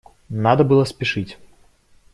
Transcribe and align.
Надо 0.29 0.63
было 0.63 0.83
спешить. 0.83 1.37